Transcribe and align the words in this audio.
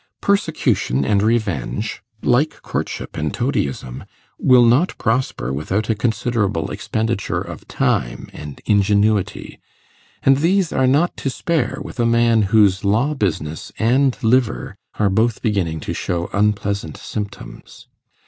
Persecution 0.19 1.05
and 1.05 1.21
revenge, 1.21 2.01
like 2.23 2.63
courtship 2.63 3.15
and 3.15 3.31
toadyism, 3.31 4.03
will 4.39 4.65
not 4.65 4.97
prosper 4.97 5.53
without 5.53 5.91
a 5.91 5.93
considerable 5.93 6.71
expenditure 6.71 7.39
of 7.39 7.67
time 7.67 8.27
and 8.33 8.61
ingenuity, 8.65 9.59
and 10.23 10.37
these 10.37 10.73
are 10.73 10.87
not 10.87 11.15
to 11.17 11.29
spare 11.29 11.77
with 11.83 11.99
a 11.99 12.07
man 12.07 12.41
whose 12.49 12.83
law 12.83 13.13
business 13.13 13.71
and 13.77 14.17
liver 14.23 14.75
are 14.97 15.11
both 15.11 15.43
beginning 15.43 15.79
to 15.81 15.93
show 15.93 16.31
unpleasant 16.33 16.97
symptoms. 16.97 17.87